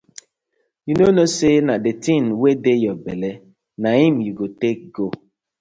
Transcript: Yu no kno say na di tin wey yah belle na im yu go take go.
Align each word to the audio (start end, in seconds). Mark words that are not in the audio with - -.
Yu 0.87 0.93
no 0.99 1.05
kno 1.11 1.25
say 1.37 1.55
na 1.67 1.73
di 1.83 1.91
tin 2.03 2.25
wey 2.41 2.57
yah 2.83 2.97
belle 3.03 3.31
na 3.81 3.89
im 4.07 4.15
yu 4.25 4.31
go 4.39 4.45
take 4.61 4.83
go. 4.95 5.05